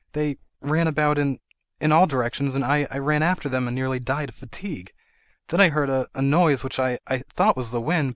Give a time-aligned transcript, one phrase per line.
[0.13, 4.93] They—ran about in—in all directions, and I—I—ran after them and nearly died of fatigue.
[5.49, 8.09] Then I heard a—a noise, which I—I thought was the wind.